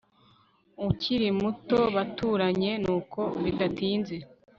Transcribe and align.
ukiri 0.87 1.27
muto 1.39 1.79
baturanye. 1.95 2.71
nuko 2.83 3.21
bidatinze 3.43 4.15